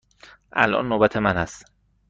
[0.53, 1.65] الان نوبت من است.